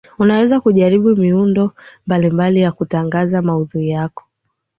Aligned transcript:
unaweza 0.19 0.59
kujaribu 0.59 1.09
miundo 1.09 1.71
mbalimbali 2.07 2.59
ya 2.59 2.71
kutangaza 2.71 3.41
maudhui 3.41 3.89
yako 3.89 4.23